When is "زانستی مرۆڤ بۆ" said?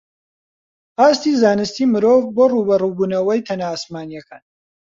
1.41-2.43